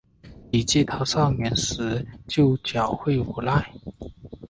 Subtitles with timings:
[0.49, 3.71] 李继韬少年时就狡狯无赖。